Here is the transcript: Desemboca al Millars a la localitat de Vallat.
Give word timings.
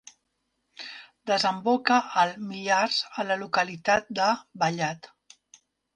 Desemboca 1.31 1.99
al 2.23 2.33
Millars 2.47 2.97
a 3.25 3.29
la 3.33 3.39
localitat 3.43 4.11
de 4.21 4.31
Vallat. 4.65 5.11